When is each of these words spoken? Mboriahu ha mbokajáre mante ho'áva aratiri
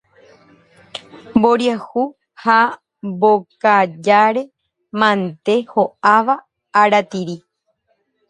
Mboriahu 1.37 2.03
ha 2.43 2.57
mbokajáre 3.09 4.41
mante 4.99 5.53
ho'áva 5.71 6.35
aratiri 6.81 7.35